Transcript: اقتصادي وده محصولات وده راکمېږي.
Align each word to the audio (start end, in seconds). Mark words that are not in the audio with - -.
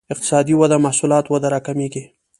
اقتصادي 0.13 0.53
وده 0.61 0.77
محصولات 0.85 1.25
وده 1.31 1.47
راکمېږي. 1.53 2.03